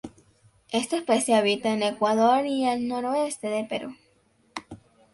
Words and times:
Esta 0.71 0.97
especie 0.97 1.35
habita 1.35 1.69
en 1.69 1.83
Ecuador 1.83 2.47
y 2.47 2.67
el 2.67 2.87
noreste 2.87 3.49
de 3.49 3.65
Perú. 3.65 3.95